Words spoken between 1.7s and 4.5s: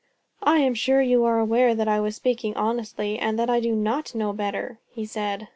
that I was speaking honestly, and that I do not know